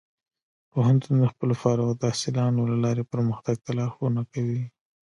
پوهنتون 0.71 1.13
د 1.19 1.23
خپلو 1.33 1.53
فارغ 1.61 1.87
التحصیلانو 1.91 2.61
له 2.71 2.77
لارې 2.83 3.03
پرمختګ 3.13 3.57
ته 3.65 3.71
لارښوونه 3.79 4.21
کوي. 4.33 4.61